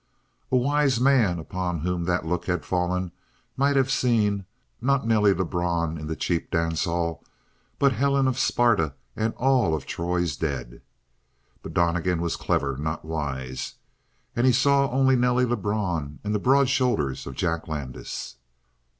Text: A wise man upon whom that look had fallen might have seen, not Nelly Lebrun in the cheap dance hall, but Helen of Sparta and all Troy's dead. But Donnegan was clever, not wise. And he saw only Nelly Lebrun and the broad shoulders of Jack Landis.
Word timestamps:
A 0.51 0.57
wise 0.57 0.99
man 0.99 1.37
upon 1.37 1.81
whom 1.81 2.05
that 2.05 2.25
look 2.25 2.45
had 2.47 2.65
fallen 2.65 3.11
might 3.55 3.75
have 3.75 3.91
seen, 3.91 4.45
not 4.81 5.05
Nelly 5.05 5.31
Lebrun 5.31 5.95
in 5.99 6.07
the 6.07 6.15
cheap 6.15 6.49
dance 6.49 6.85
hall, 6.85 7.23
but 7.77 7.91
Helen 7.93 8.27
of 8.27 8.39
Sparta 8.39 8.95
and 9.15 9.31
all 9.35 9.79
Troy's 9.81 10.35
dead. 10.35 10.81
But 11.61 11.75
Donnegan 11.75 12.19
was 12.19 12.35
clever, 12.35 12.77
not 12.77 13.05
wise. 13.05 13.75
And 14.35 14.47
he 14.47 14.53
saw 14.53 14.89
only 14.89 15.15
Nelly 15.15 15.45
Lebrun 15.45 16.17
and 16.23 16.33
the 16.33 16.39
broad 16.39 16.67
shoulders 16.67 17.27
of 17.27 17.35
Jack 17.35 17.67
Landis. 17.67 18.37